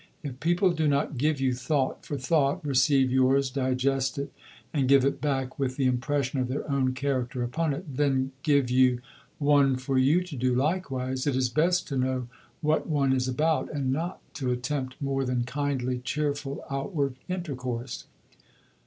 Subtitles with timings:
[0.23, 4.33] If people do not give you thought for thought, receive yours, digest it,
[4.73, 8.71] and give it back with the impression of their own character upon it, then give
[8.71, 8.99] you
[9.37, 12.27] one for you to do likewise, it is best to know
[12.61, 18.07] what one is about, and not to attempt more than kindly, cheerful outward intercourse.